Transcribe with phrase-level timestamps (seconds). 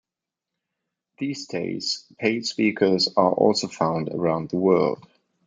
[1.19, 5.05] These days Paite speakers are also found around the world.